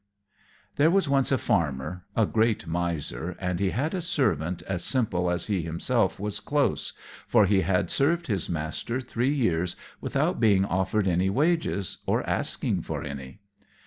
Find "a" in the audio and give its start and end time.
1.31-1.37, 2.15-2.25, 3.93-4.01